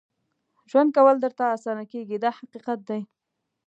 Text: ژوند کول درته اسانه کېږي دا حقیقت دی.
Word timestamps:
ژوند 0.69 0.89
کول 0.95 1.15
درته 1.23 1.43
اسانه 1.55 1.83
کېږي 1.91 2.17
دا 2.23 2.29
حقیقت 2.39 2.79
دی. 2.89 3.01